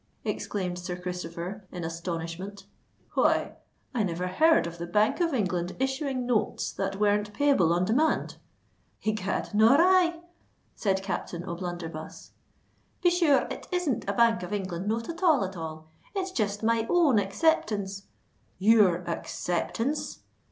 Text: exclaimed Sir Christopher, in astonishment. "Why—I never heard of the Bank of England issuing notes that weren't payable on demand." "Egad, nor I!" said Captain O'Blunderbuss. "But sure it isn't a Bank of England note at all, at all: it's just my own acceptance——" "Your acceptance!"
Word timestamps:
exclaimed 0.25 0.79
Sir 0.79 0.95
Christopher, 0.95 1.63
in 1.71 1.83
astonishment. 1.83 2.63
"Why—I 3.13 4.01
never 4.01 4.25
heard 4.25 4.65
of 4.65 4.79
the 4.79 4.87
Bank 4.87 5.19
of 5.21 5.31
England 5.31 5.75
issuing 5.79 6.25
notes 6.25 6.71
that 6.71 6.99
weren't 6.99 7.31
payable 7.35 7.71
on 7.71 7.85
demand." 7.85 8.37
"Egad, 9.03 9.53
nor 9.53 9.79
I!" 9.79 10.21
said 10.73 11.03
Captain 11.03 11.47
O'Blunderbuss. 11.47 12.31
"But 13.03 13.11
sure 13.13 13.45
it 13.51 13.67
isn't 13.71 14.09
a 14.09 14.13
Bank 14.13 14.41
of 14.41 14.51
England 14.53 14.87
note 14.87 15.07
at 15.07 15.21
all, 15.21 15.43
at 15.45 15.55
all: 15.55 15.85
it's 16.15 16.31
just 16.31 16.63
my 16.63 16.87
own 16.89 17.19
acceptance——" 17.19 18.07
"Your 18.57 19.07
acceptance!" 19.07 20.21